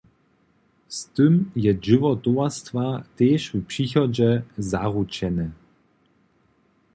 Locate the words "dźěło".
1.85-2.11